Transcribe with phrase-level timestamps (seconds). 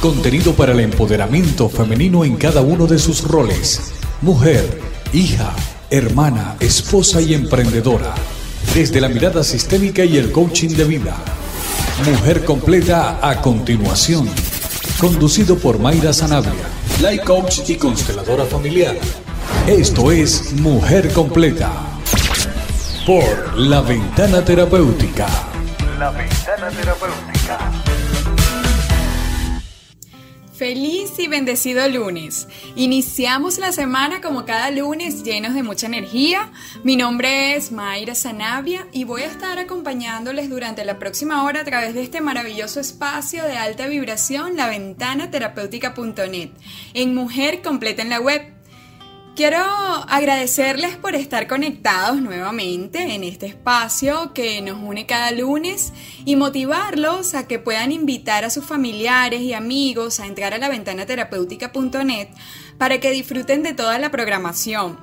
[0.00, 3.90] Contenido para el empoderamiento femenino en cada uno de sus roles.
[4.22, 4.80] Mujer,
[5.12, 5.52] hija,
[5.90, 8.14] hermana, esposa y emprendedora.
[8.76, 11.16] Desde la mirada sistémica y el coaching de vida.
[12.08, 14.28] Mujer completa a continuación.
[15.00, 16.52] Conducido por Mayra Sanabria,
[17.02, 18.96] life coach y consteladora familiar.
[19.66, 21.72] Esto es Mujer completa.
[23.04, 25.26] Por La Ventana Terapéutica.
[25.98, 27.37] La Ventana Terapéutica.
[30.58, 32.48] Feliz y bendecido lunes.
[32.74, 36.50] Iniciamos la semana como cada lunes llenos de mucha energía.
[36.82, 41.64] Mi nombre es Mayra Sanabia y voy a estar acompañándoles durante la próxima hora a
[41.64, 45.30] través de este maravilloso espacio de alta vibración, la ventana
[46.92, 48.57] en Mujer Completa en la Web.
[49.38, 49.62] Quiero
[50.08, 55.92] agradecerles por estar conectados nuevamente en este espacio que nos une cada lunes
[56.24, 60.68] y motivarlos a que puedan invitar a sus familiares y amigos a entrar a la
[60.68, 62.30] ventana terapéutica.net
[62.78, 64.98] para que disfruten de toda la programación.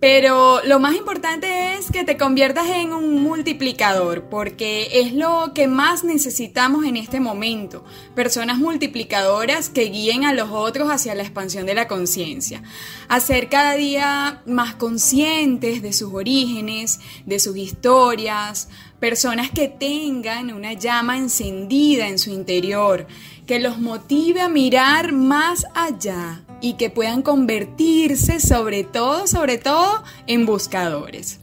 [0.00, 5.66] Pero lo más importante es que te conviertas en un multiplicador, porque es lo que
[5.66, 7.84] más necesitamos en este momento.
[8.14, 12.62] Personas multiplicadoras que guíen a los otros hacia la expansión de la conciencia.
[13.08, 18.68] Hacer cada día más conscientes de sus orígenes, de sus historias.
[19.00, 23.06] Personas que tengan una llama encendida en su interior,
[23.46, 30.02] que los motive a mirar más allá y que puedan convertirse sobre todo, sobre todo,
[30.26, 31.40] en buscadores.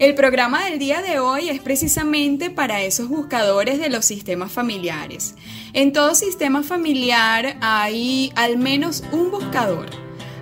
[0.00, 5.36] El programa del día de hoy es precisamente para esos buscadores de los sistemas familiares.
[5.74, 9.86] En todo sistema familiar hay al menos un buscador.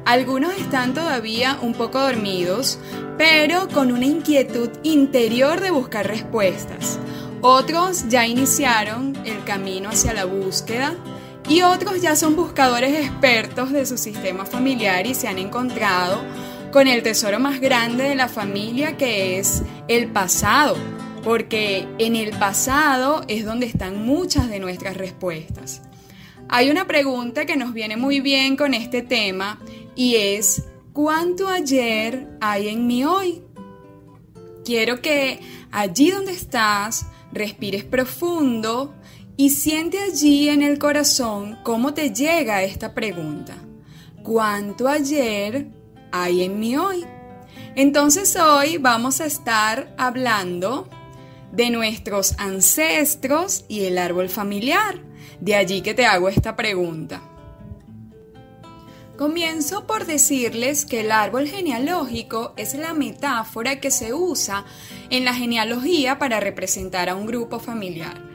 [0.06, 2.78] Algunos están todavía un poco dormidos,
[3.18, 6.98] pero con una inquietud interior de buscar respuestas.
[7.42, 10.96] Otros ya iniciaron el camino hacia la búsqueda
[11.48, 16.22] y otros ya son buscadores expertos de su sistema familiar y se han encontrado
[16.70, 20.76] con el tesoro más grande de la familia que es el pasado,
[21.22, 25.82] porque en el pasado es donde están muchas de nuestras respuestas.
[26.48, 29.58] Hay una pregunta que nos viene muy bien con este tema
[29.94, 33.42] y es, ¿cuánto ayer hay en mí hoy?
[34.64, 35.40] Quiero que
[35.70, 38.94] allí donde estás respires profundo
[39.36, 43.54] y siente allí en el corazón cómo te llega esta pregunta.
[44.22, 45.68] ¿Cuánto ayer
[46.10, 47.04] hay en mí hoy?
[47.74, 50.88] Entonces hoy vamos a estar hablando
[51.52, 55.00] de nuestros ancestros y el árbol familiar.
[55.40, 57.22] De allí que te hago esta pregunta.
[59.16, 64.64] Comienzo por decirles que el árbol genealógico es la metáfora que se usa
[65.10, 68.31] en la genealogía para representar a un grupo familiar.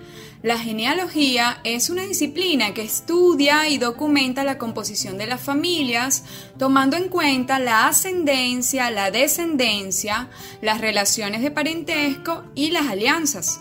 [0.47, 6.23] La genealogía es una disciplina que estudia y documenta la composición de las familias,
[6.57, 10.29] tomando en cuenta la ascendencia, la descendencia,
[10.61, 13.59] las relaciones de parentesco y las alianzas.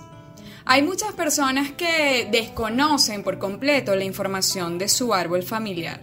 [0.64, 6.00] Hay muchas personas que desconocen por completo la información de su árbol familiar.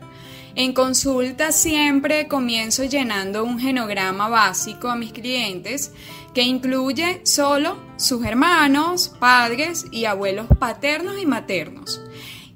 [0.53, 5.93] En consulta siempre comienzo llenando un genograma básico a mis clientes
[6.33, 12.01] que incluye solo sus hermanos, padres y abuelos paternos y maternos.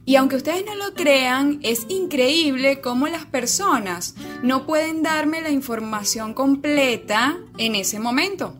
[0.06, 5.50] Y aunque ustedes no lo crean, es increíble cómo las personas no pueden darme la
[5.50, 8.56] información completa en ese momento.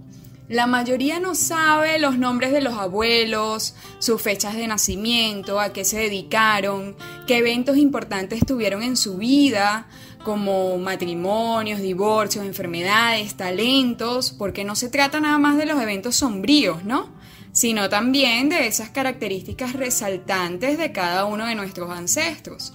[0.50, 5.84] La mayoría no sabe los nombres de los abuelos, sus fechas de nacimiento, a qué
[5.84, 6.96] se dedicaron,
[7.28, 9.88] qué eventos importantes tuvieron en su vida,
[10.28, 16.84] como matrimonios, divorcios, enfermedades, talentos, porque no se trata nada más de los eventos sombríos,
[16.84, 17.08] ¿no?
[17.54, 22.74] Sino también de esas características resaltantes de cada uno de nuestros ancestros.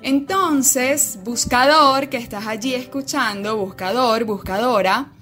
[0.00, 5.12] Entonces, buscador que estás allí escuchando, buscador, buscadora,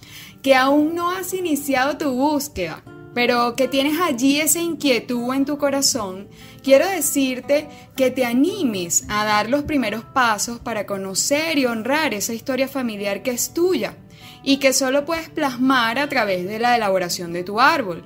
[0.42, 2.80] que aún no has iniciado tu búsqueda,
[3.12, 6.28] pero que tienes allí esa inquietud en tu corazón,
[6.66, 12.34] quiero decirte que te animes a dar los primeros pasos para conocer y honrar esa
[12.34, 13.94] historia familiar que es tuya
[14.42, 18.02] y que solo puedes plasmar a través de la elaboración de tu árbol.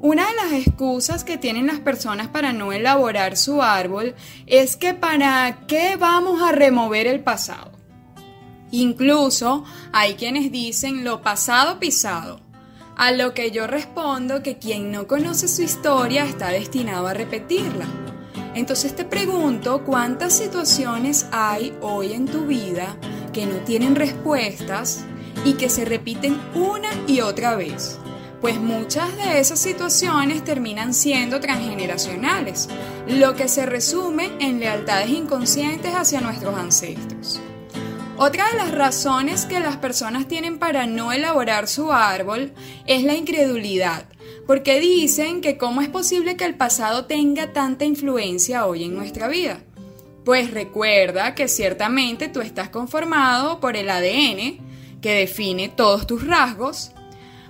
[0.00, 4.14] Una de las excusas que tienen las personas para no elaborar su árbol
[4.46, 7.72] es que para qué vamos a remover el pasado.
[8.70, 9.64] Incluso
[9.94, 12.47] hay quienes dicen lo pasado pisado.
[12.98, 17.86] A lo que yo respondo que quien no conoce su historia está destinado a repetirla.
[18.56, 22.96] Entonces te pregunto cuántas situaciones hay hoy en tu vida
[23.32, 25.04] que no tienen respuestas
[25.44, 28.00] y que se repiten una y otra vez.
[28.40, 32.68] Pues muchas de esas situaciones terminan siendo transgeneracionales.
[33.06, 37.40] lo que se resume en lealtades inconscientes hacia nuestros ancestros.
[38.20, 42.52] Otra de las razones que las personas tienen para no elaborar su árbol
[42.84, 44.06] es la incredulidad,
[44.44, 49.28] porque dicen que cómo es posible que el pasado tenga tanta influencia hoy en nuestra
[49.28, 49.60] vida.
[50.24, 56.90] Pues recuerda que ciertamente tú estás conformado por el ADN, que define todos tus rasgos,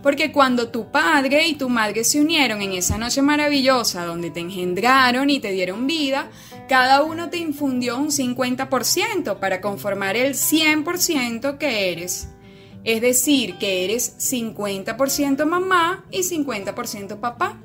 [0.03, 4.41] porque cuando tu padre y tu madre se unieron en esa noche maravillosa donde te
[4.41, 6.31] engendraron y te dieron vida,
[6.69, 12.29] cada uno te infundió un 50% para conformar el 100% que eres.
[12.85, 17.61] Es decir, que eres 50% mamá y 50% papá.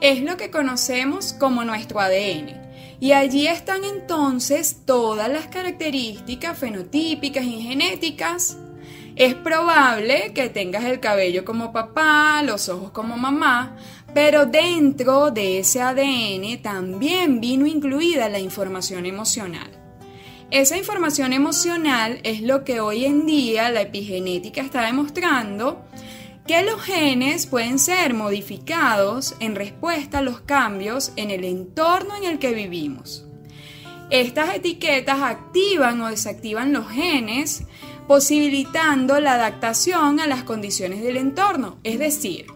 [0.00, 2.64] Es lo que conocemos como nuestro ADN.
[3.00, 8.56] Y allí están entonces todas las características fenotípicas y genéticas
[9.16, 13.76] es probable que tengas el cabello como papá, los ojos como mamá,
[14.12, 19.70] pero dentro de ese ADN también vino incluida la información emocional.
[20.50, 25.84] Esa información emocional es lo que hoy en día la epigenética está demostrando
[26.46, 32.24] que los genes pueden ser modificados en respuesta a los cambios en el entorno en
[32.24, 33.24] el que vivimos.
[34.10, 37.64] Estas etiquetas activan o desactivan los genes
[38.06, 41.78] posibilitando la adaptación a las condiciones del entorno.
[41.84, 42.46] Es decir,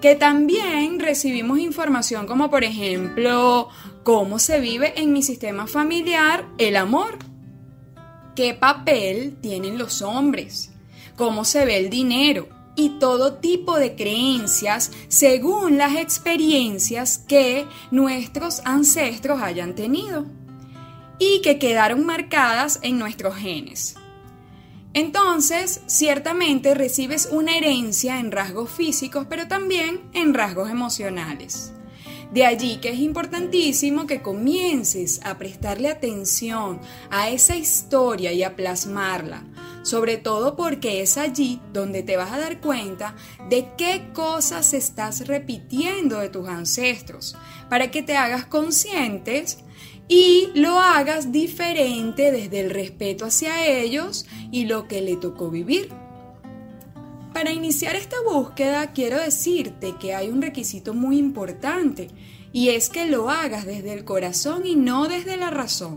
[0.00, 3.68] que también recibimos información como por ejemplo
[4.04, 7.18] cómo se vive en mi sistema familiar el amor,
[8.36, 10.70] qué papel tienen los hombres,
[11.16, 18.62] cómo se ve el dinero y todo tipo de creencias según las experiencias que nuestros
[18.64, 20.26] ancestros hayan tenido
[21.18, 23.96] y que quedaron marcadas en nuestros genes.
[24.94, 31.72] Entonces, ciertamente recibes una herencia en rasgos físicos, pero también en rasgos emocionales.
[32.32, 36.80] De allí que es importantísimo que comiences a prestarle atención
[37.10, 39.44] a esa historia y a plasmarla,
[39.82, 43.14] sobre todo porque es allí donde te vas a dar cuenta
[43.48, 47.34] de qué cosas estás repitiendo de tus ancestros,
[47.70, 49.64] para que te hagas conscientes
[50.08, 55.90] y lo hagas diferente desde el respeto hacia ellos y lo que le tocó vivir.
[57.34, 62.08] Para iniciar esta búsqueda quiero decirte que hay un requisito muy importante
[62.52, 65.96] y es que lo hagas desde el corazón y no desde la razón.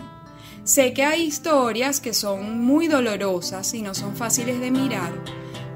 [0.65, 5.11] Sé que hay historias que son muy dolorosas y no son fáciles de mirar,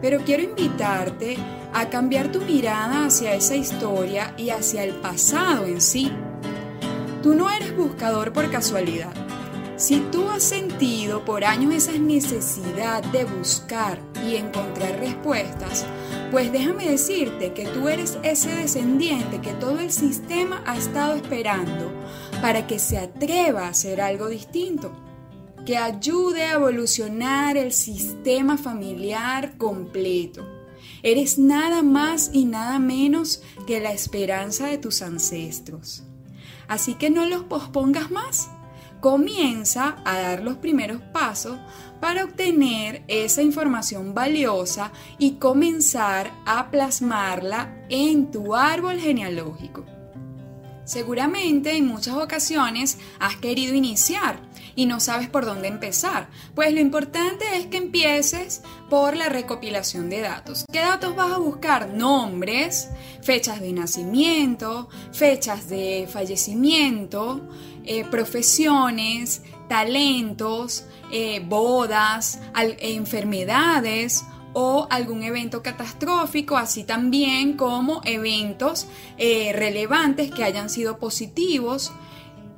[0.01, 1.37] pero quiero invitarte
[1.73, 6.11] a cambiar tu mirada hacia esa historia y hacia el pasado en sí
[7.25, 9.11] Tú no eres buscador por casualidad.
[9.77, 15.87] Si tú has sentido por años esa necesidad de buscar y encontrar respuestas,
[16.29, 21.91] pues déjame decirte que tú eres ese descendiente que todo el sistema ha estado esperando
[22.43, 24.91] para que se atreva a hacer algo distinto,
[25.65, 30.45] que ayude a evolucionar el sistema familiar completo.
[31.01, 36.04] Eres nada más y nada menos que la esperanza de tus ancestros.
[36.67, 38.49] Así que no los pospongas más.
[39.01, 41.59] Comienza a dar los primeros pasos
[41.99, 49.85] para obtener esa información valiosa y comenzar a plasmarla en tu árbol genealógico.
[50.85, 54.39] Seguramente en muchas ocasiones has querido iniciar
[54.75, 56.27] y no sabes por dónde empezar.
[56.53, 60.65] Pues lo importante es que empieces por la recopilación de datos.
[60.71, 61.89] ¿Qué datos vas a buscar?
[61.89, 62.89] Nombres,
[63.21, 67.41] fechas de nacimiento, fechas de fallecimiento,
[67.85, 79.51] eh, profesiones, talentos, eh, bodas, enfermedades o algún evento catastrófico, así también como eventos eh,
[79.53, 81.91] relevantes que hayan sido positivos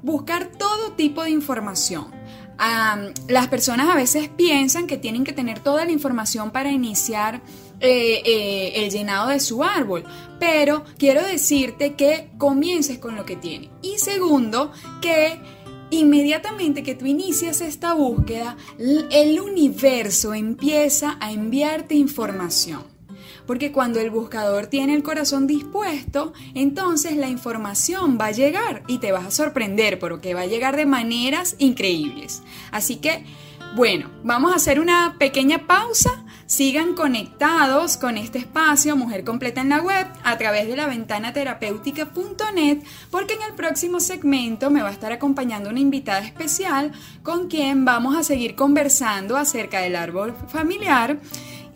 [0.01, 2.07] buscar todo tipo de información.
[3.27, 7.41] las personas a veces piensan que tienen que tener toda la información para iniciar
[7.79, 10.03] eh, eh, el llenado de su árbol,
[10.39, 13.69] pero quiero decirte que comiences con lo que tiene.
[13.83, 15.39] Y segundo, que
[15.91, 22.96] inmediatamente que tú inicias esta búsqueda, el universo empieza a enviarte información.
[23.47, 28.99] Porque cuando el buscador tiene el corazón dispuesto, entonces la información va a llegar y
[28.99, 32.43] te vas a sorprender porque va a llegar de maneras increíbles.
[32.71, 33.23] Así que,
[33.75, 36.23] bueno, vamos a hacer una pequeña pausa.
[36.45, 41.33] Sigan conectados con este espacio Mujer Completa en la web a través de la ventana
[41.33, 42.77] terapéutica.net
[43.11, 47.83] porque en el próximo segmento me va a estar acompañando una invitada especial con quien
[47.83, 51.19] vamos a seguir conversando acerca del árbol familiar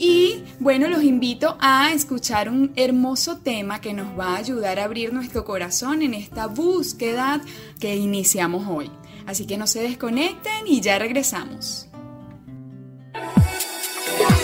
[0.03, 4.85] Y bueno, los invito a escuchar un hermoso tema que nos va a ayudar a
[4.85, 7.39] abrir nuestro corazón en esta búsqueda
[7.79, 8.89] que iniciamos hoy.
[9.27, 11.90] Así que no se desconecten y ya regresamos.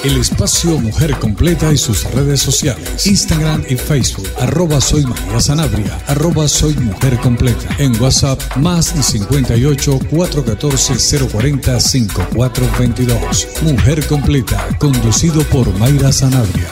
[0.08, 3.06] El espacio Mujer Completa y sus redes sociales.
[3.06, 4.26] Instagram y Facebook.
[4.40, 6.00] Arroba Soy María Sanabria.
[6.08, 7.76] Arroba Soy Mujer Completa.
[7.78, 13.48] En WhatsApp más 58 414 040 5422.
[13.64, 14.66] Mujer Completa.
[14.80, 16.72] Conducido por Mayra Sanabria.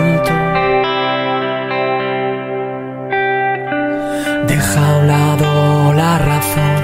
[4.51, 6.81] Deja a un lado la razón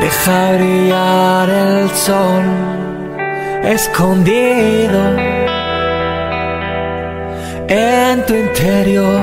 [0.00, 2.44] Deja brillar el sol
[3.64, 5.00] escondido
[7.68, 9.22] en tu interior.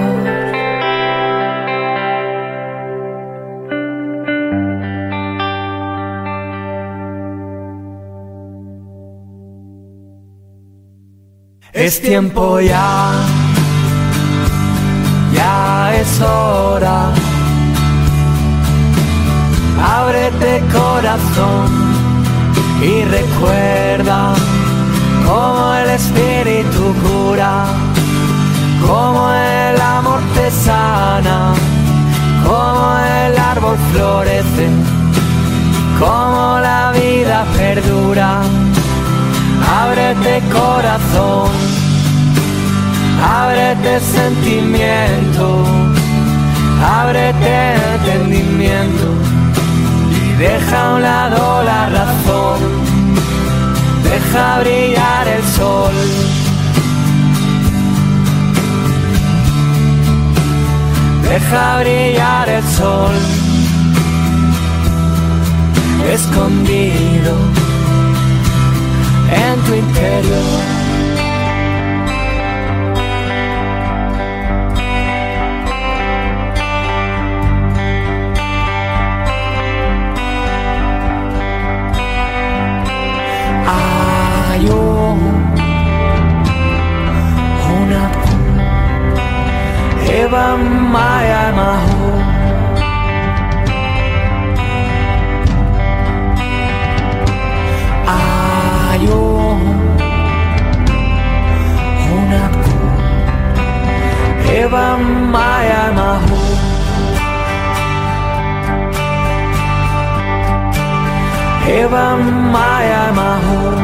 [11.74, 13.12] Es tiempo ya,
[16.02, 17.12] es hora
[19.84, 21.68] ábrete corazón
[22.82, 24.34] y recuerda
[25.26, 27.66] cómo el espíritu cura,
[28.86, 31.54] cómo el amor te sana,
[32.46, 34.70] cómo el árbol florece,
[36.00, 38.42] cómo la vida perdura.
[39.82, 41.50] Ábrete corazón,
[43.22, 45.64] ábrete sentimiento,
[46.82, 49.40] ábrete entendimiento
[50.40, 52.60] Deja a un lado la razón,
[54.04, 55.94] deja brillar el sol.
[61.24, 63.16] Deja brillar el sol,
[66.10, 67.36] escondido
[69.30, 70.79] en tu interior.
[105.32, 106.58] my eye, my home.
[111.66, 112.20] Heaven,
[112.52, 113.79] my eye, my home.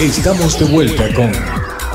[0.00, 1.30] Estamos de vuelta con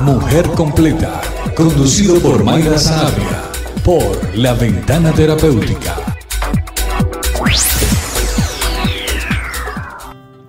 [0.05, 1.19] Mujer Completa,
[1.53, 3.51] conducido por Mayra Sanabria,
[3.83, 5.97] por La Ventana Terapéutica.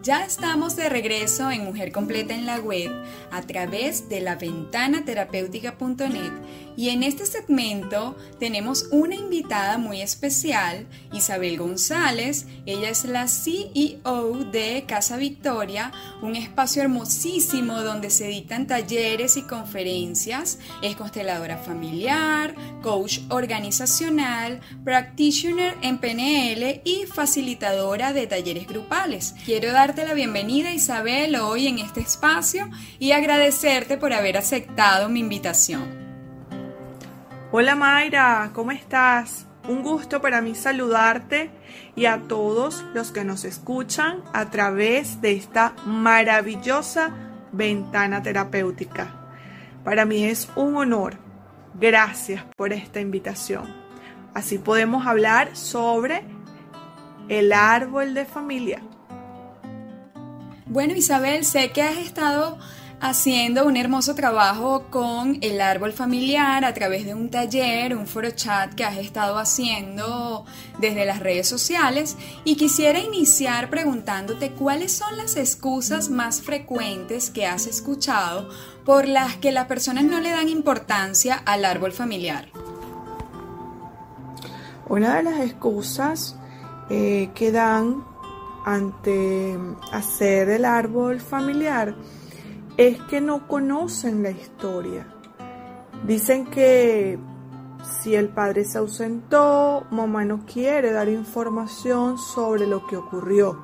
[0.01, 2.91] Ya estamos de regreso en Mujer Completa en la web
[3.33, 6.33] a través de la ventana terapéutica.net
[6.81, 12.47] y en este segmento tenemos una invitada muy especial, Isabel González.
[12.65, 19.43] Ella es la CEO de Casa Victoria, un espacio hermosísimo donde se dictan talleres y
[19.43, 20.59] conferencias.
[20.81, 29.35] Es consteladora familiar, coach organizacional, practitioner en PNL y facilitadora de talleres grupales.
[29.45, 35.21] Quiero darte la bienvenida Isabel hoy en este espacio y agradecerte por haber aceptado mi
[35.21, 36.00] invitación.
[37.53, 39.45] Hola Mayra, ¿cómo estás?
[39.69, 41.51] Un gusto para mí saludarte
[41.97, 47.11] y a todos los que nos escuchan a través de esta maravillosa
[47.51, 49.33] ventana terapéutica.
[49.83, 51.19] Para mí es un honor.
[51.75, 53.65] Gracias por esta invitación.
[54.33, 56.23] Así podemos hablar sobre
[57.29, 58.81] el árbol de familia.
[60.67, 62.61] Bueno Isabel, sé que has estado
[63.01, 68.31] haciendo un hermoso trabajo con el árbol familiar a través de un taller, un foro
[68.31, 70.45] chat que has estado haciendo
[70.79, 77.47] desde las redes sociales y quisiera iniciar preguntándote cuáles son las excusas más frecuentes que
[77.47, 78.51] has escuchado
[78.85, 82.49] por las que las personas no le dan importancia al árbol familiar.
[84.89, 86.37] Una de las excusas
[86.91, 88.05] eh, que dan
[88.67, 89.57] ante
[89.93, 91.95] hacer el árbol familiar
[92.81, 95.07] es que no conocen la historia.
[96.07, 97.19] Dicen que
[97.85, 103.59] si el padre se ausentó, mamá no quiere dar información sobre lo que ocurrió.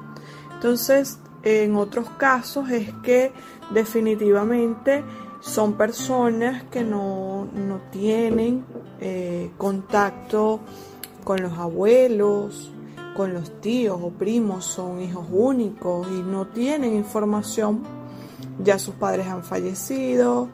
[0.52, 3.33] Entonces, en otros casos es que
[3.72, 5.02] definitivamente
[5.40, 7.48] son personas que no,
[7.90, 8.66] tienen
[9.00, 10.61] eh, contacto
[11.24, 12.70] con los abuelos,
[13.16, 17.95] con los tíos o primos, son hijos únicos y no tienen información
[18.59, 20.49] ya sus padres han fallecido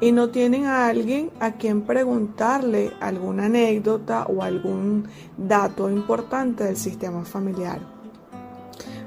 [0.00, 6.76] y no tienen a alguien a quien preguntarle alguna anécdota o algún dato importante del
[6.76, 7.80] sistema familiar.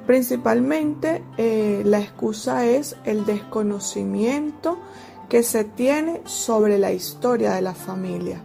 [0.06, 4.80] Principalmente eh, la excusa es el desconocimiento
[5.30, 8.44] que se tiene sobre la historia de la familia.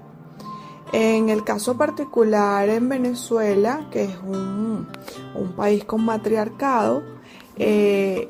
[0.92, 4.86] En el caso particular en Venezuela, que es un,
[5.56, 7.02] país con matriarcado,
[7.56, 8.28] eh,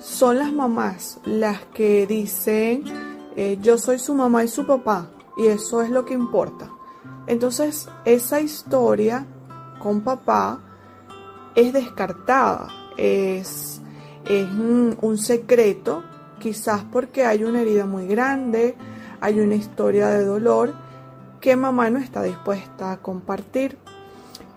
[0.00, 2.84] son las mamás las que dicen
[3.36, 6.68] eh, yo soy su mamá y su papá y eso es lo que importa.
[7.26, 9.26] Entonces esa historia
[9.78, 10.60] con papá
[11.54, 13.80] es descartada, es,
[14.24, 16.02] es un, un secreto,
[16.38, 18.76] quizás porque hay una herida muy grande,
[19.20, 20.74] hay una historia de dolor
[21.40, 23.78] que mamá no está dispuesta a compartir.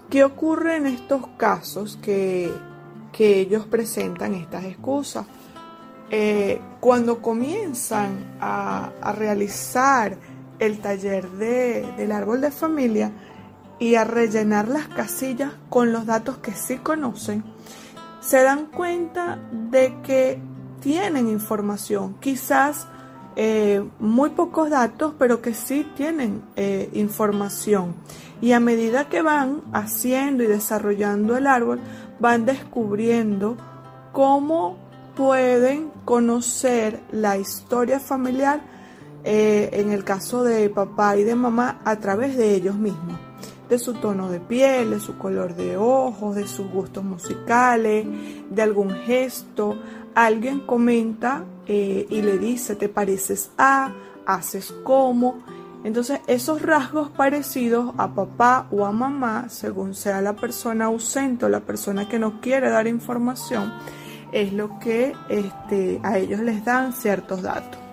[0.09, 2.51] ¿Qué ocurre en estos casos que
[3.15, 5.25] que ellos presentan estas excusas.
[6.11, 10.17] Eh, cuando comienzan a, realizar
[10.59, 13.11] el taller del árbol de familia
[13.79, 17.45] y a rellenar las casillas con los datos que sí conocen,
[18.19, 20.41] se dan cuenta de que
[20.81, 22.85] tienen información, quizás
[23.35, 27.95] eh, muy pocos datos, pero que sí tienen eh, información.
[28.41, 31.79] Y a medida que van haciendo y desarrollando el árbol,
[32.19, 33.57] van descubriendo
[34.11, 34.77] cómo
[35.15, 38.61] pueden conocer la historia familiar,
[39.23, 43.19] eh, en el caso de papá y de mamá, a través de ellos mismos,
[43.69, 48.05] de su tono de piel, de su color de ojos, de sus gustos musicales,
[48.49, 49.77] de algún gesto.
[50.13, 53.93] Alguien comenta eh, y le dice, te pareces a,
[54.25, 55.43] haces como.
[55.83, 61.49] Entonces, esos rasgos parecidos a papá o a mamá, según sea la persona ausente o
[61.49, 63.71] la persona que no quiere dar información,
[64.31, 67.84] es lo que este, a ellos les dan ciertos datos.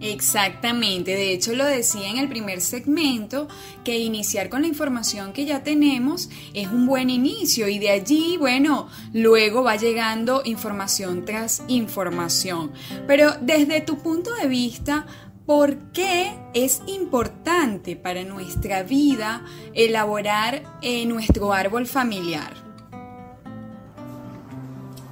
[0.00, 3.48] Exactamente, de hecho lo decía en el primer segmento,
[3.84, 8.38] que iniciar con la información que ya tenemos es un buen inicio y de allí,
[8.38, 12.72] bueno, luego va llegando información tras información.
[13.06, 15.06] Pero desde tu punto de vista,
[15.44, 22.54] ¿por qué es importante para nuestra vida elaborar eh, nuestro árbol familiar?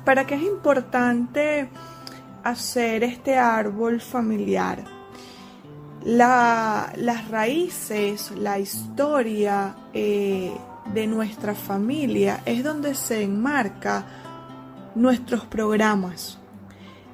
[0.07, 1.69] ¿Para qué es importante?
[2.45, 4.85] Hacer este árbol familiar.
[6.05, 10.53] las raíces, la historia eh,
[10.95, 14.07] de nuestra familia es donde se enmarca
[14.95, 16.39] nuestros programas,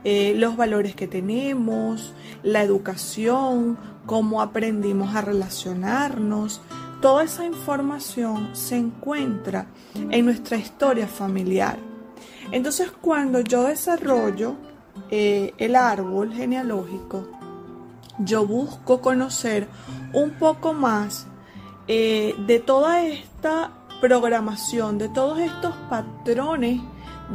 [0.05, 6.61] eh, los valores que tenemos, la educación, cómo aprendimos a relacionarnos.
[7.01, 11.79] Toda esa información se encuentra en nuestra historia familiar.
[12.53, 14.57] Entonces cuando yo desarrollo
[15.11, 17.29] eh, el árbol genealógico,
[18.19, 19.69] yo busco conocer
[20.13, 21.27] un poco más
[21.89, 26.81] eh, de toda esta programación, de todos estos patrones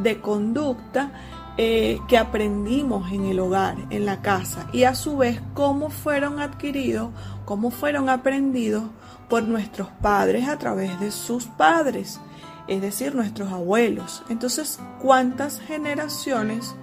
[0.01, 1.11] de conducta
[1.57, 6.39] eh, que aprendimos en el hogar, en la casa, y a su vez cómo fueron
[6.39, 7.09] adquiridos,
[7.43, 8.83] cómo fueron aprendidos
[9.27, 12.19] por nuestros padres a través de sus padres,
[12.67, 14.23] es decir, nuestros abuelos.
[14.29, 16.75] Entonces, ¿cuántas generaciones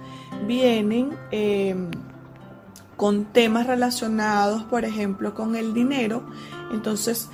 [0.45, 1.89] vienen em,
[2.95, 6.23] con temas relacionados, por ejemplo, con el dinero.
[6.71, 7.29] Entonces,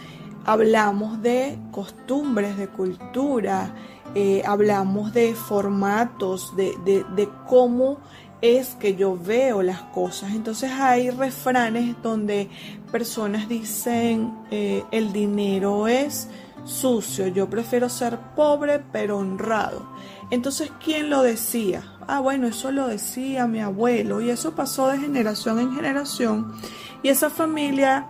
[0.45, 3.73] hablamos de costumbres, de cultura,
[4.15, 7.97] eh, hablamos de formatos, de, de, cómo
[8.41, 10.33] es que yo veo las cosas.
[10.33, 12.49] Entonces hay refranes donde
[12.91, 16.27] personas dicen eh, el dinero es
[16.65, 19.87] sucio, yo prefiero ser pobre pero honrado.
[20.33, 21.83] Entonces, ¿quién lo decía?
[22.07, 26.55] Ah, bueno, eso lo decía mi abuelo y eso pasó de generación en generación
[27.03, 28.09] y esa familia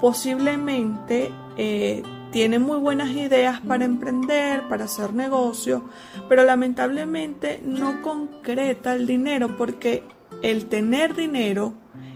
[0.00, 2.02] posiblemente eh,
[2.32, 5.84] tiene muy buenas ideas para emprender, para hacer negocio,
[6.26, 10.04] pero lamentablemente no concreta el dinero porque
[10.40, 11.74] el tener dinero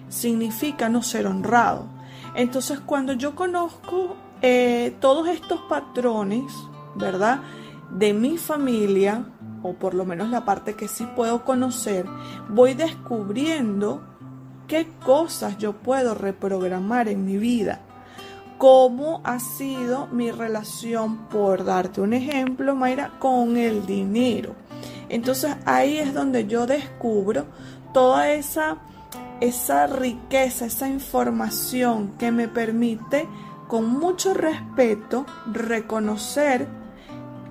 [0.08, 1.90] significa no ser honrado.
[2.34, 6.50] Entonces cuando yo conozco eh, todos estos patrones,
[6.94, 7.42] ¿verdad?
[7.90, 9.26] De mi familia,
[9.62, 12.06] o por lo menos la parte que sí puedo conocer,
[12.48, 14.02] voy descubriendo
[14.66, 17.80] qué cosas yo puedo reprogramar en mi vida.
[18.58, 24.54] Cómo ha sido mi relación, por darte un ejemplo, Mayra, con el dinero.
[25.08, 27.46] Entonces ahí es donde yo descubro
[27.92, 28.78] toda esa,
[29.40, 33.28] esa riqueza, esa información que me permite
[33.68, 36.68] con mucho respeto reconocer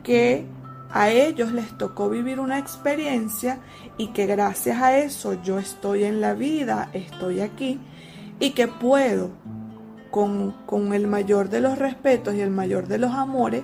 [0.04, 0.46] que
[0.94, 3.60] a ellos les tocó vivir una experiencia
[3.98, 7.80] y que gracias a eso yo estoy en la vida, estoy aquí
[8.40, 9.30] y que puedo
[10.10, 13.64] con, con el mayor de los respetos y el mayor de los amores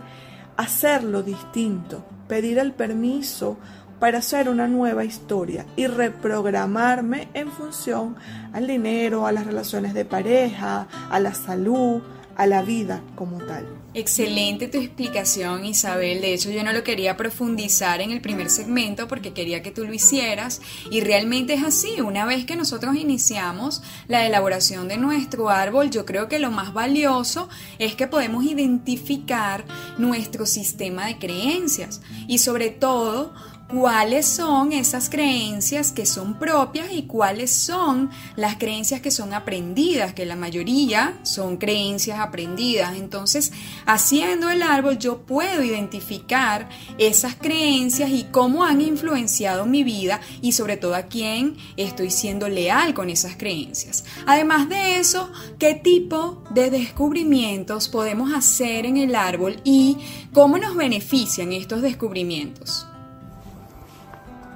[0.55, 3.57] hacerlo distinto, pedir el permiso
[3.99, 8.15] para hacer una nueva historia y reprogramarme en función
[8.53, 12.01] al dinero, a las relaciones de pareja, a la salud,
[12.35, 13.76] a la vida como tal.
[13.99, 16.21] Excelente tu explicación, Isabel.
[16.21, 19.85] De hecho, yo no lo quería profundizar en el primer segmento porque quería que tú
[19.85, 20.61] lo hicieras.
[20.91, 21.99] Y realmente es así.
[21.99, 26.73] Una vez que nosotros iniciamos la elaboración de nuestro árbol, yo creo que lo más
[26.73, 29.65] valioso es que podemos identificar
[29.97, 31.99] nuestro sistema de creencias.
[32.27, 33.33] Y sobre todo,
[33.69, 40.13] cuáles son esas creencias que son propias y cuáles son las creencias que son aprendidas,
[40.13, 42.95] que la mayoría son creencias aprendidas.
[42.95, 43.51] Entonces,
[43.85, 50.53] haciendo el árbol yo puedo identificar esas creencias y cómo han influenciado mi vida y
[50.53, 54.05] sobre todo a quién estoy siendo leal con esas creencias.
[54.25, 59.97] Además de eso, qué tipo de descubrimientos podemos hacer en el árbol y
[60.33, 62.87] cómo nos benefician estos descubrimientos.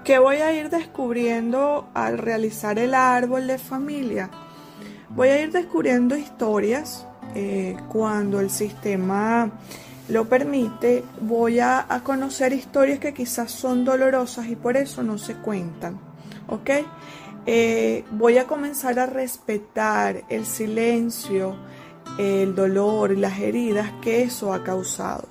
[0.04, 4.32] ¿Qué voy a ir descubriendo al realizar el árbol de familia?
[5.10, 9.52] Voy a ir descubriendo historias eh, cuando el sistema
[10.10, 11.04] lo permite.
[11.22, 16.00] Voy a, conocer historias que quizás son dolorosas y por eso no se cuentan.
[16.48, 16.72] ¿Ok?
[17.46, 21.58] Eh, voy a comenzar a respetar el silencio,
[22.18, 25.28] el dolor y las heridas que eso ha causado.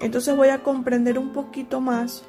[0.00, 2.24] Entonces voy a comprender un poquito más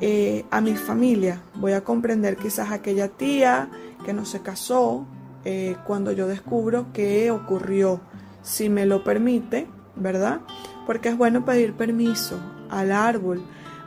[0.00, 1.40] eh, a mi familia.
[1.54, 3.68] Voy a comprender quizás aquella tía
[4.04, 5.06] que no se casó
[5.44, 8.00] eh, cuando yo descubro qué ocurrió,
[8.42, 10.40] si me lo permite, ¿verdad?
[10.86, 12.38] Porque es bueno pedir permiso
[12.70, 13.42] al árbol,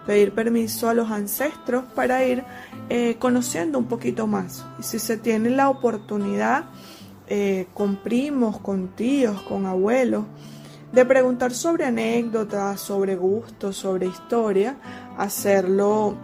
[0.06, 2.43] pedir permiso a los ancestros para ir
[2.89, 4.65] eh, conociendo un poquito más.
[4.80, 6.65] Y si se tiene la oportunidad
[7.74, 10.24] con primos, con tíos, con abuelos,
[10.91, 14.78] de preguntar sobre anécdotas, sobre gustos, sobre historia,
[15.17, 16.15] hacerlo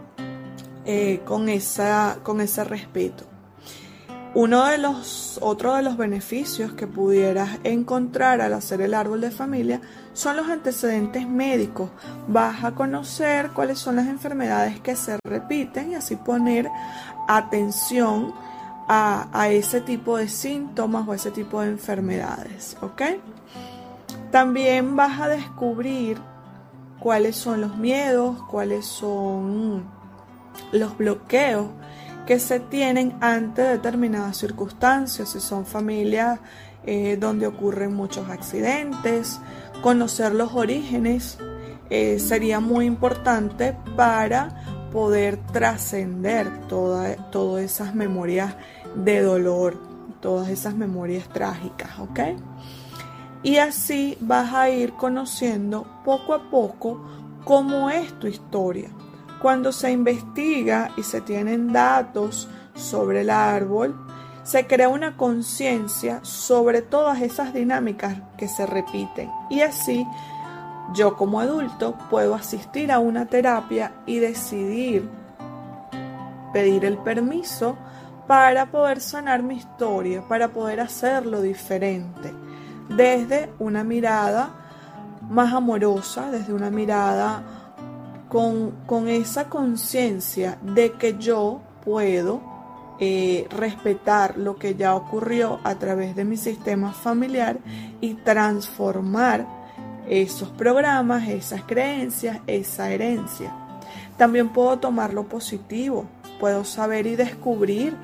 [0.85, 3.25] eh, con, esa, con ese respeto.
[4.35, 9.29] Uno de los, otro de los beneficios que pudieras encontrar al hacer el árbol de
[9.29, 9.79] familia
[10.13, 11.91] son los antecedentes médicos.
[12.27, 16.67] Vas a conocer cuáles son las enfermedades que se repiten y así poner
[17.27, 18.33] atención
[18.87, 23.03] a, a ese tipo de síntomas o ese tipo de enfermedades, ¿ok?
[24.31, 26.17] También vas a descubrir
[26.99, 29.85] cuáles son los miedos, cuáles son
[30.71, 31.67] los bloqueos
[32.25, 36.39] que se tienen ante determinadas circunstancias, si son familias
[36.85, 39.39] eh, donde ocurren muchos accidentes,
[39.81, 41.37] conocer los orígenes
[41.89, 47.17] eh, sería muy importante para poder trascender todas
[47.61, 48.55] esas memorias
[48.95, 49.77] de dolor,
[50.21, 52.19] todas esas memorias trágicas, ¿ok?
[53.43, 57.01] Y así vas a ir conociendo poco a poco
[57.43, 58.89] cómo es tu historia.
[59.41, 63.99] Cuando se investiga y se tienen datos sobre el árbol,
[64.43, 69.29] se crea una conciencia sobre todas esas dinámicas que se repiten.
[69.49, 70.07] Y así
[70.93, 75.09] yo como adulto puedo asistir a una terapia y decidir
[76.53, 77.75] pedir el permiso
[78.25, 82.33] para poder sanar mi historia, para poder hacerlo diferente
[82.95, 84.49] desde una mirada
[85.29, 87.43] más amorosa, desde una mirada
[88.29, 92.41] con, esa conciencia de que yo puedo
[92.99, 97.59] eh, respetar lo que ya ocurrió a través de mi sistema familiar
[98.01, 99.45] y transformar
[100.07, 103.53] esos programas, esas creencias, esa herencia.
[104.17, 106.05] También puedo tomar lo positivo,
[106.39, 107.95] puedo saber y descubrir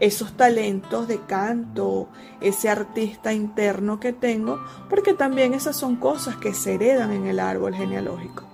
[0.00, 2.08] esos talentos de canto,
[2.40, 7.40] ese artista interno que tengo, porque también esas son cosas que se heredan en el
[7.40, 8.44] árbol genealógico.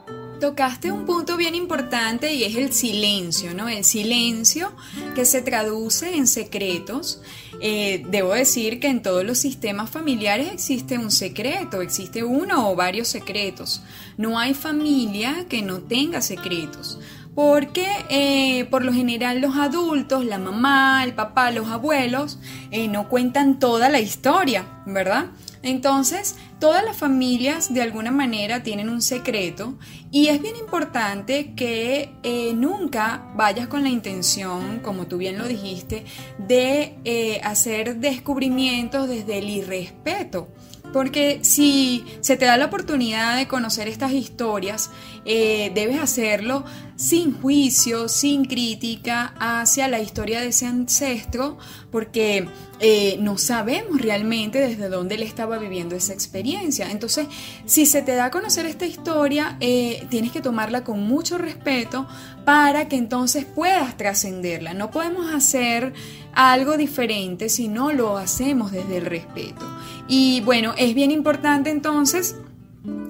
[0.40, 3.68] Tocaste un punto bien importante y es el silencio, ¿no?
[3.68, 4.72] El silencio
[5.14, 7.22] que se traduce en secretos.
[7.60, 12.74] Eh, debo decir que en todos los sistemas familiares existe un secreto, existe uno o
[12.74, 13.84] varios secretos.
[14.16, 16.98] No hay familia que no tenga secretos
[17.34, 22.38] porque eh, por lo general los adultos, la mamá, el papá, los abuelos,
[22.70, 25.26] eh, no cuentan toda la historia, ¿verdad?
[25.62, 29.78] Entonces, todas las familias de alguna manera tienen un secreto
[30.10, 35.46] y es bien importante que eh, nunca vayas con la intención, como tú bien lo
[35.46, 36.04] dijiste,
[36.38, 40.48] de hacer descubrimientos desde el irrespeto.
[40.92, 44.90] Porque si se te da la oportunidad de conocer estas historias,
[45.24, 46.64] debes hacerlo
[46.96, 51.58] sin juicio, sin crítica hacia la historia de ese ancestro,
[51.92, 52.48] porque
[52.80, 56.90] eh, no sabemos realmente desde dónde él estaba viviendo esa experiencia.
[56.90, 57.28] Entonces,
[57.66, 62.08] si se te da a conocer esta historia, eh, tienes que tomarla con mucho respeto
[62.44, 64.74] para que entonces puedas trascenderla.
[64.74, 65.92] No podemos hacer
[66.32, 69.64] algo diferente si no lo hacemos desde el respeto.
[70.08, 72.36] Y bueno, es bien importante entonces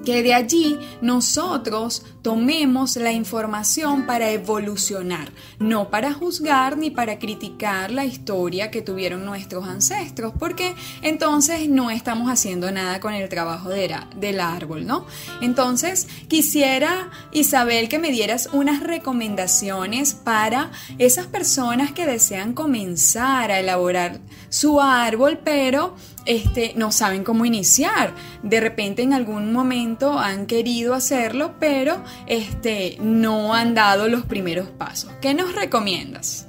[0.05, 7.91] que de allí nosotros tomemos la información para evolucionar, no para juzgar ni para criticar
[7.91, 13.69] la historia que tuvieron nuestros ancestros, porque entonces no estamos haciendo nada con el trabajo
[13.69, 15.05] del árbol, ¿no?
[15.41, 23.59] Entonces quisiera, Isabel, que me dieras unas recomendaciones para esas personas que desean comenzar a
[23.59, 28.13] elaborar su árbol, pero este, no saben cómo iniciar.
[28.41, 34.69] De repente en algún momento han querido hacerlo, pero este, no han dado los primeros
[34.69, 35.11] pasos.
[35.21, 36.47] ¿Qué nos recomiendas?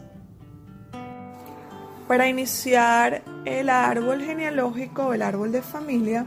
[2.08, 6.26] Para iniciar el árbol genealógico, el árbol de familia,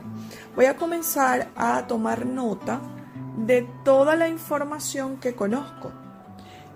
[0.56, 2.82] voy a comenzar a tomar nota
[3.38, 5.92] de toda la información que conozco.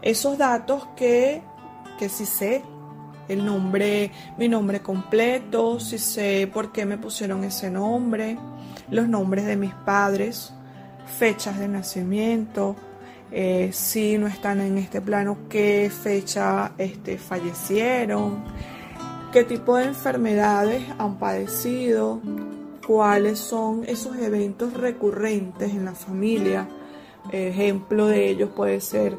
[0.04, 1.42] Esos datos que,
[1.98, 2.64] que sí sé,
[3.32, 8.38] el nombre, mi nombre completo, si sé por qué me pusieron ese nombre,
[8.89, 10.54] los nombres de mis padres,
[11.17, 12.76] fechas de nacimiento,
[13.32, 18.44] eh, si no están en este plano, qué fecha este, fallecieron,
[19.32, 22.20] qué tipo de enfermedades han padecido,
[22.86, 26.67] cuáles son esos eventos recurrentes en la familia.
[27.32, 29.15] Ejemplo de ellos puede ser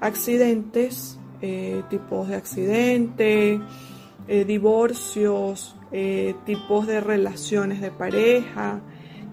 [0.00, 3.60] accidentes, eh, tipos de accidente,
[4.28, 8.80] eh, divorcios, eh, tipos de relaciones de pareja,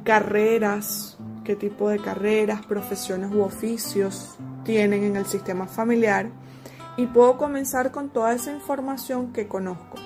[0.03, 6.29] carreras, qué tipo de carreras, profesiones u oficios tienen en el sistema familiar
[6.95, 9.97] y puedo comenzar con toda esa información que conozco.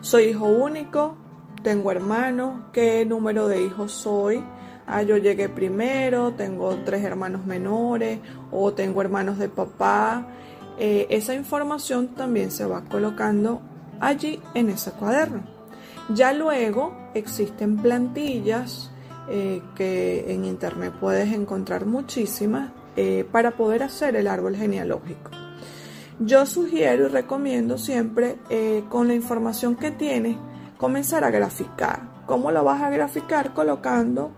[0.00, 1.16] Soy hijo único,
[1.62, 4.44] tengo hermanos, qué número de hijos soy.
[4.86, 8.18] Ah, yo llegué primero, tengo tres hermanos menores
[8.50, 10.26] o tengo hermanos de papá.
[10.78, 13.60] Eh, esa información también se va colocando
[14.00, 15.42] allí en ese cuaderno.
[16.14, 18.90] Ya luego existen plantillas
[19.28, 25.30] eh, que en internet puedes encontrar muchísimas eh, para poder hacer el árbol genealógico.
[26.20, 28.36] Yo sugiero y recomiendo siempre
[28.88, 30.36] con la información que tienes
[30.78, 32.02] comenzar a graficar.
[32.26, 33.52] ¿Cómo lo vas a graficar?
[33.52, 34.30] Colocando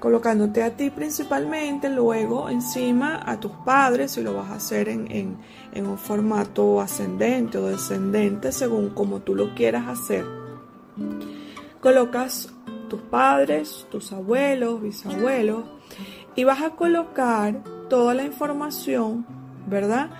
[0.00, 5.38] colocándote a ti principalmente, luego encima a tus padres, si lo vas a hacer en,
[5.72, 10.24] en, un formato ascendente o descendente, según como tú lo quieras hacer.
[11.80, 12.52] Colocas
[12.88, 15.64] tus padres, tus abuelos, bisabuelos,
[16.34, 19.26] y vas a colocar toda la información,
[19.68, 20.10] ¿verdad?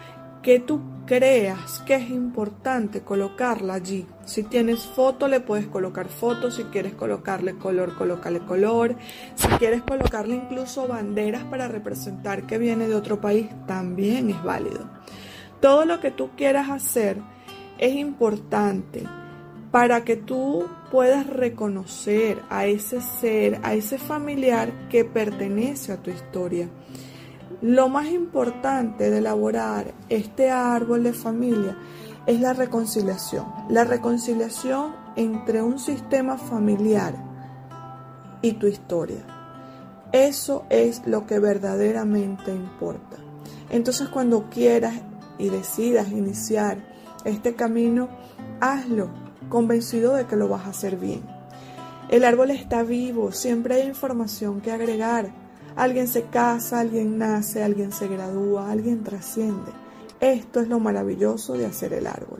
[0.42, 0.80] Que tú
[1.11, 4.07] creas que es importante colocarla allí.
[4.27, 6.53] Si tienes foto, le puedes colocar foto.
[6.53, 8.94] Si quieres colocarle color, colócale color.
[9.35, 14.88] Si quieres colocarle incluso banderas para representar que viene de otro país, también es válido.
[15.61, 17.16] Todo lo que tú quieras hacer
[17.79, 19.03] es importante
[19.73, 26.11] para que tú puedas reconocer a ese ser, a ese familiar que pertenece a tu
[26.11, 26.68] historia.
[27.62, 31.77] Lo más importante de elaborar este árbol de familia
[32.27, 33.44] es la reconciliación.
[33.68, 37.14] La reconciliación entre un sistema familiar
[38.40, 39.25] y tu historia.
[40.12, 43.18] Eso es lo que verdaderamente importa.
[43.68, 44.94] Entonces cuando quieras
[45.38, 46.79] y decidas iniciar
[47.25, 48.09] este camino,
[48.61, 49.11] hazlo
[49.51, 51.23] convencido de que lo vas a hacer bien.
[52.09, 55.31] El árbol está vivo, siempre hay información que agregar.
[55.76, 59.72] Alguien se casa, alguien nace, alguien se gradúa, alguien trasciende.
[60.20, 62.38] Esto es lo maravilloso de hacer el árbol.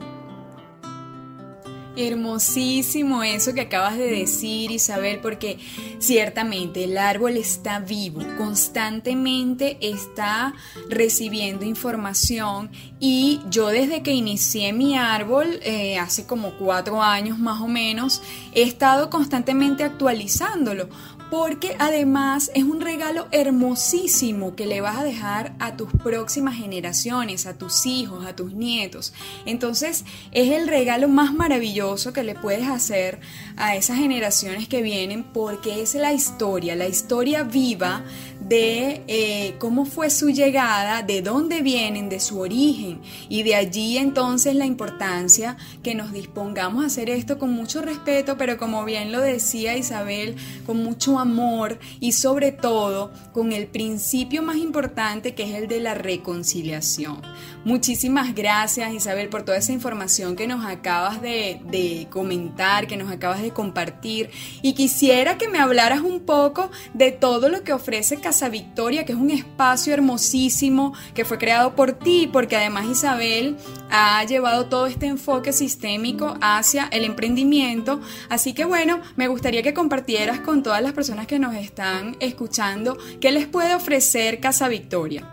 [1.97, 5.59] Hermosísimo eso que acabas de decir, Isabel, porque
[5.99, 10.53] ciertamente el árbol está vivo, constantemente está
[10.89, 17.59] recibiendo información y yo desde que inicié mi árbol, eh, hace como cuatro años más
[17.59, 18.21] o menos,
[18.53, 20.87] he estado constantemente actualizándolo
[21.31, 27.45] porque además es un regalo hermosísimo que le vas a dejar a tus próximas generaciones,
[27.45, 29.13] a tus hijos, a tus nietos.
[29.45, 33.21] Entonces es el regalo más maravilloso que le puedes hacer
[33.55, 38.03] a esas generaciones que vienen porque es la historia, la historia viva
[38.47, 42.99] de eh, cómo fue su llegada, de dónde vienen, de su origen.
[43.29, 48.37] Y de allí entonces la importancia que nos dispongamos a hacer esto con mucho respeto,
[48.37, 54.41] pero como bien lo decía Isabel, con mucho amor y sobre todo con el principio
[54.41, 57.21] más importante que es el de la reconciliación.
[57.63, 63.11] Muchísimas gracias Isabel por toda esa información que nos acabas de, de comentar, que nos
[63.11, 64.31] acabas de compartir
[64.63, 69.11] y quisiera que me hablaras un poco de todo lo que ofrece Casa Victoria, que
[69.11, 73.57] es un espacio hermosísimo que fue creado por ti, porque además Isabel
[73.89, 77.99] ha llevado todo este enfoque sistémico hacia el emprendimiento.
[78.29, 82.97] Así que bueno, me gustaría que compartieras con todas las personas que nos están escuchando
[83.19, 85.27] qué les puede ofrecer Casa Victoria.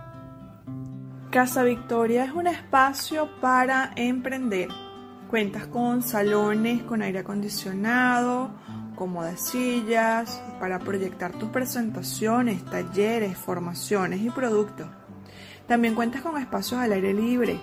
[1.30, 4.87] Casa Victoria es un espacio para emprender.
[5.28, 8.50] Cuentas con salones con aire acondicionado,
[8.96, 14.86] cómodas sillas para proyectar tus presentaciones, talleres, formaciones y productos.
[15.66, 17.60] También cuentas con espacios al aire libre,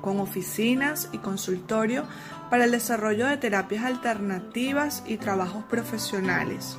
[0.00, 2.04] con oficinas y consultorio
[2.50, 6.78] para el desarrollo de terapias alternativas y trabajos profesionales.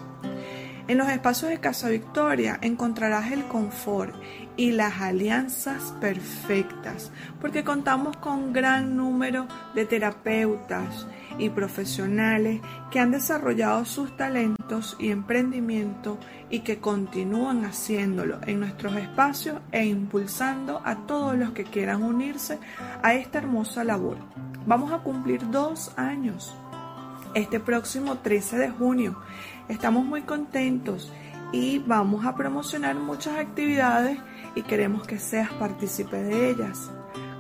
[0.86, 4.14] En los espacios de Casa Victoria encontrarás el confort
[4.58, 7.10] y las alianzas perfectas,
[7.40, 11.08] porque contamos con gran número de terapeutas
[11.40, 12.60] y profesionales
[12.92, 16.18] que han desarrollado sus talentos y emprendimiento
[16.50, 22.60] y que continúan haciéndolo en nuestros espacios e impulsando a todos los que quieran unirse
[23.02, 24.18] a esta hermosa labor.
[24.66, 26.54] Vamos a cumplir dos años
[27.34, 29.18] este próximo 13 de junio
[29.70, 31.12] Estamos muy contentos
[31.54, 34.20] y vamos a promocionar muchas actividades
[34.56, 36.92] y queremos que seas partícipe de ellas.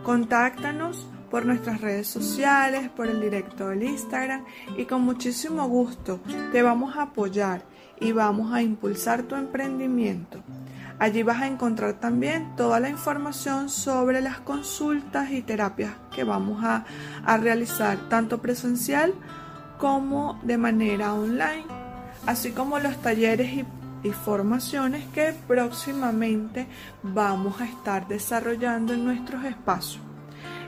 [0.03, 4.45] Contáctanos por nuestras redes sociales, por el directo del Instagram
[4.78, 6.21] y con muchísimo gusto
[6.51, 7.65] te vamos a apoyar
[7.99, 10.43] y vamos a impulsar tu emprendimiento.
[10.99, 16.63] Allí vas a encontrar también toda la información sobre las consultas y terapias que vamos
[16.63, 16.86] a,
[17.26, 19.13] a realizar tanto presencial
[19.78, 21.83] como de manera online
[22.26, 23.65] así como los talleres y,
[24.11, 26.67] formaciones que próximamente
[27.01, 30.03] vamos a estar desarrollando en nuestros espacios.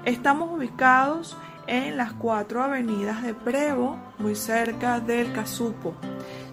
[0.06, 1.38] Estamos ubicados
[1.68, 5.96] en las cuatro avenidas de Prevo, muy cerca del Casupo.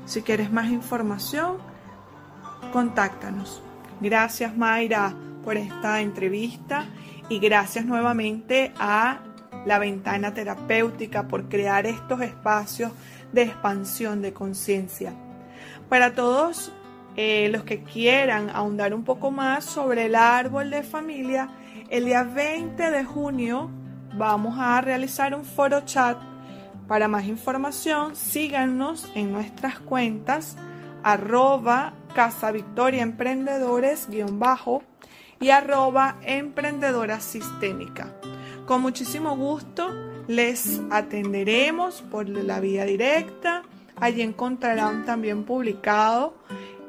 [0.06, 1.58] Si quieres más información,
[2.72, 3.62] contáctanos.
[4.00, 6.86] Gracias Mayra por esta entrevista
[7.28, 9.20] y gracias nuevamente a
[9.66, 12.90] la ventana terapéutica por crear estos espacios
[13.32, 15.12] de expansión de conciencia.
[15.88, 16.72] Para todos
[17.16, 21.50] eh, los que quieran ahondar un poco más sobre el árbol de familia,
[21.90, 23.70] el día 20 de junio
[24.14, 26.16] vamos a realizar un foro chat.
[26.88, 30.56] Para más información, síganos en nuestras cuentas
[31.02, 34.82] arroba Casa Victoria Emprendedores bajo
[35.40, 38.14] y arroba Emprendedora Sistémica.
[38.66, 43.62] Con muchísimo gusto les atenderemos por la vía directa.
[43.96, 46.34] Allí encontrarán también publicado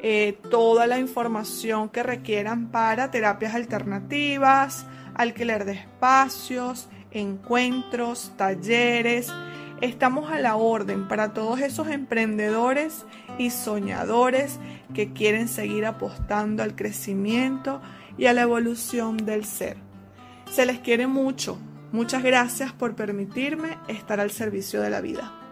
[0.01, 9.31] eh, toda la información que requieran para terapias alternativas, alquiler de espacios, encuentros, talleres.
[9.81, 13.05] Estamos a la orden para todos esos emprendedores
[13.37, 14.59] y soñadores
[14.93, 17.81] que quieren seguir apostando al crecimiento
[18.17, 19.77] y a la evolución del ser.
[20.51, 21.57] Se les quiere mucho.
[21.93, 25.42] Muchas gracias por permitirme estar al servicio de la vida.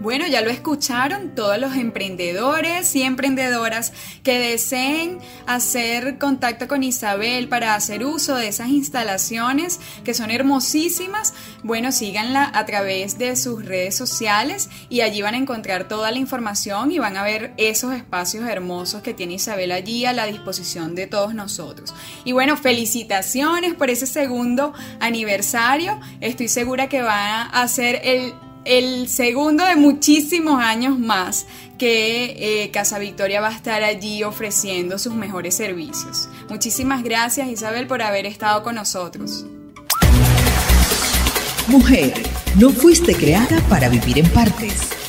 [0.00, 3.92] Bueno, ya lo escucharon todos los emprendedores y emprendedoras
[4.22, 11.32] que deseen hacer contacto con Isabel para hacer uso de esas instalaciones que son hermosísimas.
[11.62, 16.18] Bueno, síganla a través de sus redes sociales y allí van a encontrar toda la
[16.18, 20.94] información y van a ver esos espacios hermosos que tiene Isabel allí a la disposición
[20.94, 21.94] de todos nosotros.
[22.24, 25.98] Y bueno, felicitaciones por ese segundo aniversario.
[26.20, 28.34] Estoy segura que van a ser el
[28.64, 31.46] el segundo de muchísimos años más
[31.78, 36.28] que eh, Casa Victoria va a estar allí ofreciendo sus mejores servicios.
[36.48, 39.44] Muchísimas gracias Isabel por haber estado con nosotros.
[41.66, 42.14] Mujer,
[42.58, 45.03] no fuiste creada para vivir en partes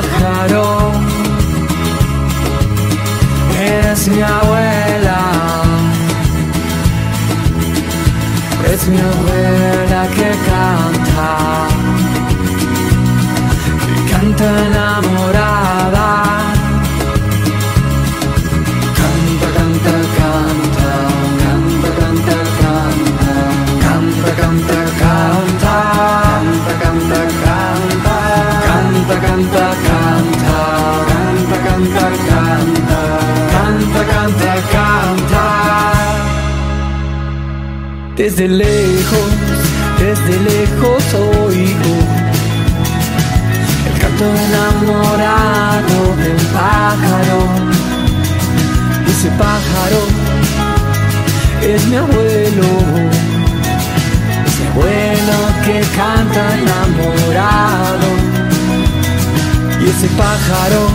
[0.00, 0.92] pájaro,
[3.60, 5.20] eres mi abuela,
[8.72, 11.30] es mi abuela que canta,
[13.94, 14.89] que canta en la
[38.22, 39.30] Desde lejos,
[39.98, 41.94] desde lejos oigo
[43.86, 47.38] el canto enamorado de un pájaro.
[49.08, 50.02] Ese pájaro
[51.62, 52.68] es mi abuelo,
[54.44, 58.08] es mi abuelo que canta enamorado.
[59.80, 60.90] Y ese pájaro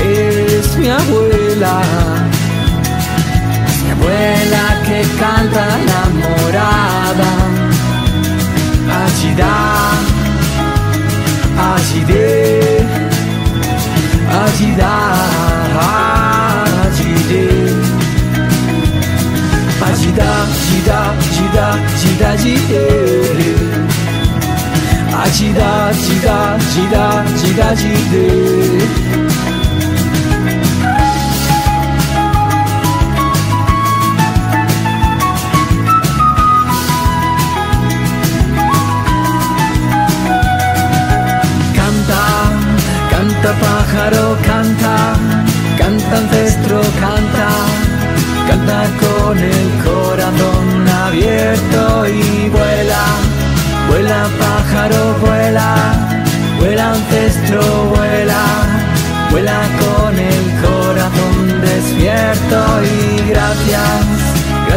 [0.00, 2.31] es mi abuela
[4.02, 7.30] abuela che canta innamorata
[9.04, 9.54] agita
[11.56, 12.86] agite
[14.28, 14.92] agita
[16.82, 17.44] agite
[19.88, 22.84] agita agita agita agita agite
[25.22, 29.11] agita agita agita agita agite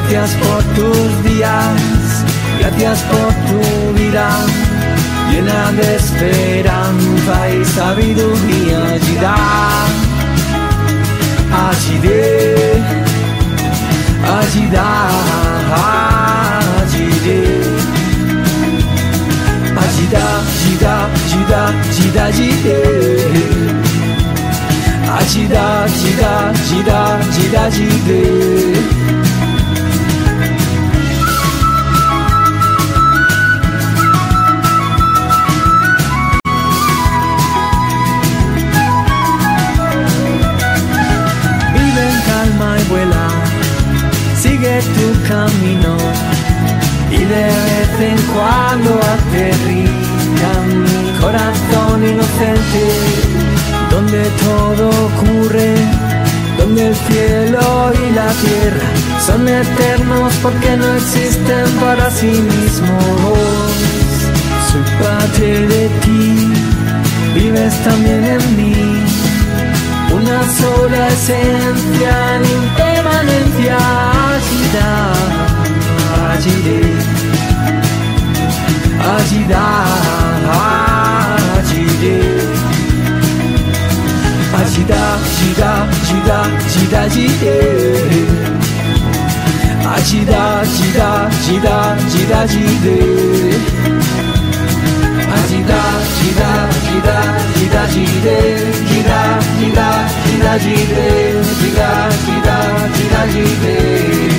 [0.08, 2.24] Gracias por tus días,
[2.60, 3.60] gracias por tu
[3.94, 4.30] vida,
[5.32, 8.84] llena de esperanza y sabiduría.
[8.94, 9.88] Ayudar,
[11.72, 12.84] ayudé,
[14.44, 15.10] ayudar,
[16.84, 17.66] ayudé.
[19.76, 22.86] Ajudar, ajudar, ajudar, ajudar, ajudar.
[25.18, 29.25] Ajudar, ajudar, ajudar, ajudar, ajudar.
[47.12, 52.84] Y de vez en cuando aterriza mi corazón inocente,
[53.90, 55.76] donde todo ocurre,
[56.58, 58.88] donde el cielo y la tierra
[59.26, 63.70] son eternos porque no existen para sí mismos.
[64.72, 66.54] Soy parte de ti,
[67.34, 68.96] vives también en mí
[70.12, 73.78] una sola esencia en impermanencia
[76.46, 76.70] 味で
[79.02, 79.58] 味だ
[81.58, 82.06] 味で
[84.54, 87.46] 味だ味だ味だ味だ味で
[89.88, 92.94] 味だ味だ味だ味だ味で
[95.34, 97.10] 味だ味だ味だ
[97.42, 98.30] 味だ味で
[98.86, 101.02] 味だ味だ味だ味で
[101.42, 102.50] 味だ味だ
[102.86, 103.34] 味だ味
[103.66, 104.35] で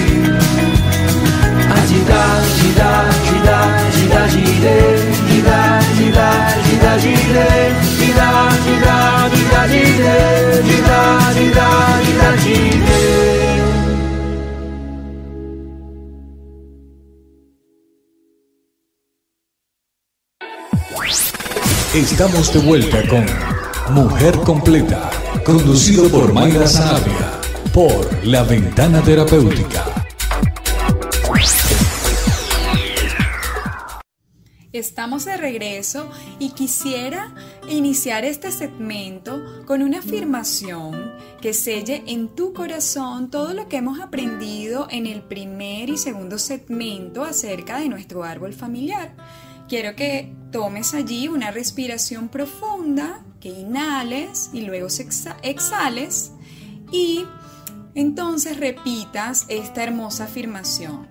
[21.97, 23.25] Estamos de vuelta con
[23.95, 25.11] Mujer Completa,
[25.45, 27.41] conducido por Mayra Sanabria,
[27.73, 30.06] por La Ventana Terapéutica.
[34.77, 36.07] Estamos de regreso
[36.39, 37.35] y quisiera
[37.67, 44.01] iniciar este segmento con una afirmación que selle en tu corazón todo lo que hemos
[44.01, 49.17] aprendido en el primer y segundo segmento acerca de nuestro árbol familiar.
[49.67, 54.89] Quiero que tomes allí una respiración profunda, que inhales y luego
[55.43, 56.33] exhales
[56.93, 57.25] y
[57.95, 61.09] entonces repitas esta hermosa afirmación.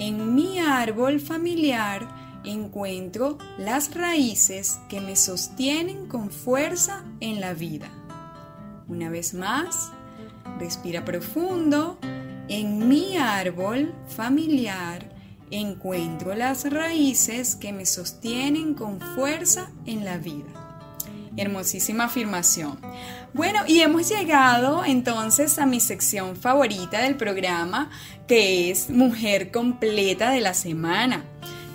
[0.00, 7.88] En mi árbol familiar encuentro las raíces que me sostienen con fuerza en la vida.
[8.88, 9.90] Una vez más,
[10.58, 11.98] respira profundo.
[12.48, 15.14] En mi árbol familiar
[15.50, 20.46] encuentro las raíces que me sostienen con fuerza en la vida.
[21.36, 22.78] Hermosísima afirmación.
[23.32, 27.90] Bueno, y hemos llegado entonces a mi sección favorita del programa,
[28.26, 31.24] que es Mujer Completa de la Semana.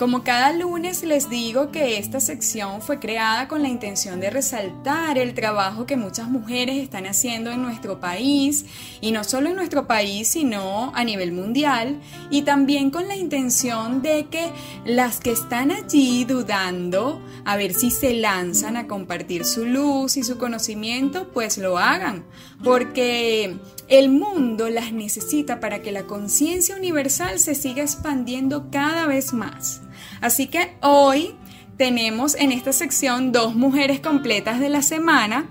[0.04, 5.18] Como cada lunes les digo que esta sección fue creada con la intención de resaltar
[5.18, 8.66] el trabajo que muchas mujeres están haciendo en nuestro país,
[9.00, 14.02] y no solo en nuestro país, sino a nivel mundial, y también con la intención
[14.02, 14.52] de que
[14.84, 20.24] las que están allí dudando, a ver si se lanzan a compartir su luz y
[20.24, 22.26] su conocimiento, pues lo hagan,
[22.64, 23.58] porque
[23.90, 29.82] el mundo las necesita para que la conciencia universal se siga expandiendo cada vez más.
[30.22, 31.36] Así que hoy
[31.78, 35.50] tenemos en esta sección dos mujeres completas de la semana.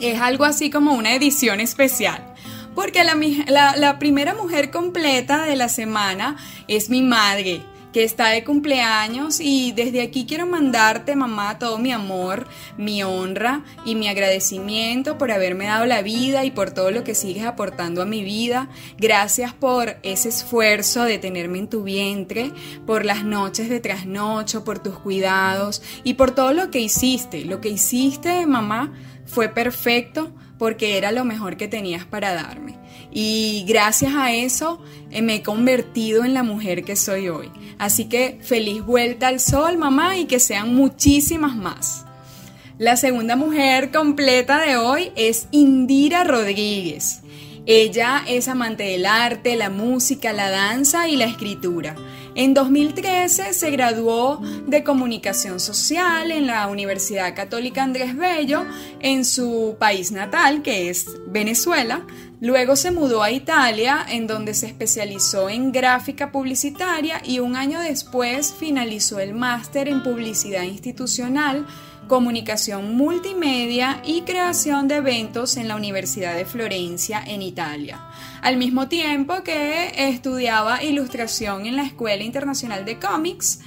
[0.00, 2.34] Es algo así como una edición especial.
[2.74, 6.36] Porque la, primera mujer completa de la semana
[6.66, 11.92] es mi madre que está de cumpleaños y desde aquí quiero mandarte, mamá, todo mi
[11.92, 17.04] amor, mi honra y mi agradecimiento por haberme dado la vida y por todo lo
[17.04, 18.68] que sigues aportando a mi vida.
[18.98, 22.52] Gracias por ese esfuerzo de tenerme en tu vientre,
[22.86, 27.44] por las noches de trasnocho, por tus cuidados y por todo lo que hiciste.
[27.44, 28.92] Lo que hiciste, mamá,
[29.26, 32.74] fue perfecto porque era lo mejor que tenías para darme.
[33.10, 34.78] Y gracias a eso
[35.10, 37.50] eh, me he convertido en la mujer que soy hoy.
[37.78, 42.04] Así que feliz vuelta al sol, mamá, y que sean muchísimas más.
[42.76, 47.22] La segunda mujer completa de hoy es Indira Rodríguez.
[47.64, 51.96] Ella es amante del arte, la música, la danza y la escritura.
[52.36, 58.64] En 2013 se graduó de comunicación social en la Universidad Católica Andrés Bello
[59.00, 62.06] en su país natal, que es Venezuela.
[62.40, 67.80] Luego se mudó a Italia, en donde se especializó en gráfica publicitaria y un año
[67.80, 71.66] después finalizó el máster en publicidad institucional
[72.10, 78.00] comunicación multimedia y creación de eventos en la Universidad de Florencia en Italia,
[78.42, 83.60] al mismo tiempo que estudiaba ilustración en la Escuela Internacional de Cómics.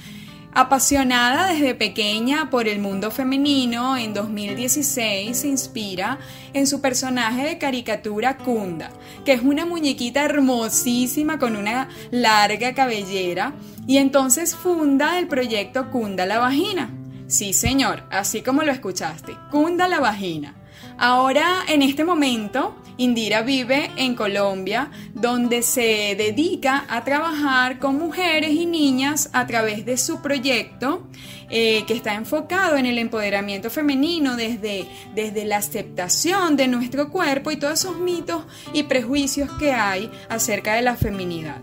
[0.52, 6.18] Apasionada desde pequeña por el mundo femenino, en 2016 se inspira
[6.52, 8.90] en su personaje de caricatura Kunda,
[9.24, 13.54] que es una muñequita hermosísima con una larga cabellera,
[13.86, 16.90] y entonces funda el proyecto Kunda la Vagina
[17.26, 20.54] Sí, señor, así como lo escuchaste, cunda la vagina.
[20.98, 28.50] Ahora, en este momento, Indira vive en Colombia, donde se dedica a trabajar con mujeres
[28.50, 31.08] y niñas a través de su proyecto,
[31.50, 37.50] eh, que está enfocado en el empoderamiento femenino desde, desde la aceptación de nuestro cuerpo
[37.50, 41.60] y todos esos mitos y prejuicios que hay acerca de la feminidad.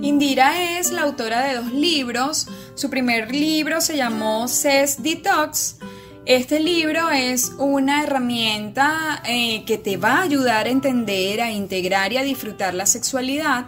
[0.00, 2.46] Indira es la autora de dos libros.
[2.74, 5.76] Su primer libro se llamó CES Detox.
[6.24, 12.12] Este libro es una herramienta eh, que te va a ayudar a entender, a integrar
[12.12, 13.66] y a disfrutar la sexualidad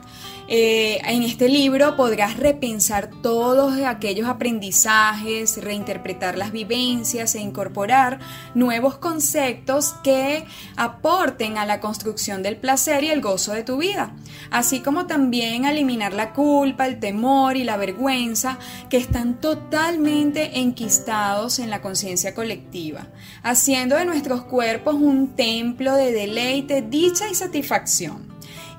[0.53, 8.19] eh, en este libro podrás repensar todos aquellos aprendizajes, reinterpretar las vivencias e incorporar
[8.57, 10.45] nuevos conceptos que
[10.75, 14.13] aporten a la construcción del placer y el gozo de tu vida,
[14.51, 21.61] así como también eliminar la culpa, el temor y la vergüenza que están totalmente enquistados
[21.61, 23.07] en la conciencia colectiva,
[23.45, 28.30] haciendo de nuestros cuerpos un templo de deleite, dicha y satisfacción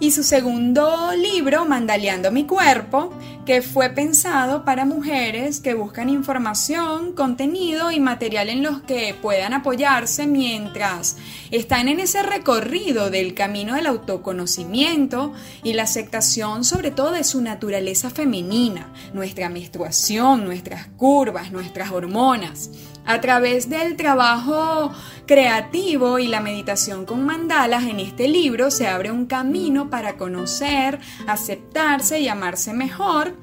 [0.02, 3.14] y su segundo libro, Mandaleando mi cuerpo,
[3.46, 9.54] que fue pensado para mujeres que buscan información, contenido y material en los que puedan
[9.54, 11.18] apoyarse mientras
[11.52, 15.34] están en ese recorrido del camino del autoconocimiento
[15.64, 22.72] y la aceptación sobre todo de su naturaleza femenina, nuestra menstruación, nuestras curvas, nuestras hormonas.
[23.06, 24.92] A través del trabajo
[25.26, 31.00] creativo y la meditación con mandalas en este libro se abre un camino para conocer,
[31.28, 33.36] aceptarse y amarse mejor,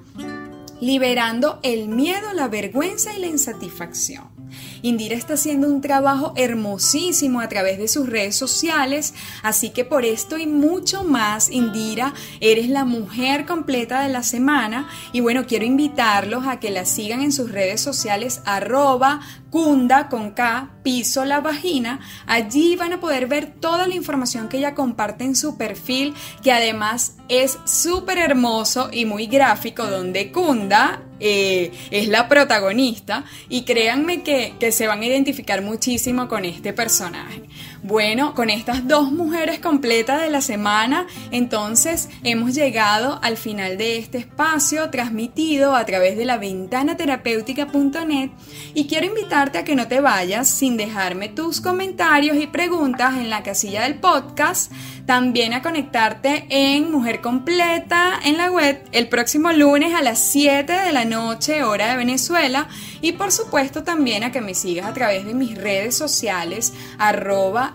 [0.80, 4.37] liberando el miedo, la vergüenza y la insatisfacción.
[4.82, 10.04] Indira está haciendo un trabajo hermosísimo a través de sus redes sociales, así que por
[10.04, 15.64] esto y mucho más, Indira, eres la mujer completa de la semana y bueno, quiero
[15.64, 19.20] invitarlos a que la sigan en sus redes sociales arroba
[19.50, 22.00] Cunda con K, piso la vagina.
[22.26, 26.52] Allí van a poder ver toda la información que ella comparte en su perfil, que
[26.52, 34.22] además es súper hermoso y muy gráfico, donde Kunda eh, es la protagonista y créanme
[34.22, 37.42] que, que se van a identificar muchísimo con este personaje.
[37.82, 43.98] Bueno, con estas dos mujeres completas de la semana, entonces hemos llegado al final de
[43.98, 48.30] este espacio transmitido a través de la ventana terapéutica.net
[48.74, 53.30] y quiero invitarte a que no te vayas sin dejarme tus comentarios y preguntas en
[53.30, 54.72] la casilla del podcast,
[55.06, 60.72] también a conectarte en Mujer Completa en la web el próximo lunes a las 7
[60.72, 62.68] de la noche hora de Venezuela.
[63.00, 66.72] Y por supuesto también a que me sigas a través de mis redes sociales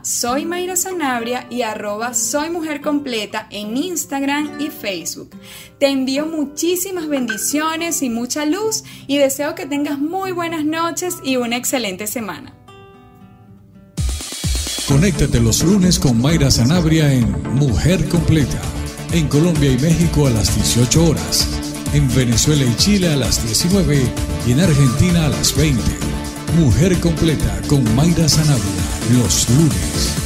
[0.01, 2.49] soy Mayra Sanabria y arroba soy
[3.49, 5.29] en Instagram y Facebook.
[5.79, 11.37] Te envío muchísimas bendiciones y mucha luz y deseo que tengas muy buenas noches y
[11.37, 12.53] una excelente semana.
[14.87, 18.61] Conéctate los lunes con Mayra Sanabria en Mujer Completa.
[19.13, 21.47] En Colombia y México a las 18 horas.
[21.93, 24.01] En Venezuela y Chile a las 19
[24.45, 25.81] y en Argentina a las 20.
[26.55, 30.22] Mujer Completa con Mayra Sanabria los lunes.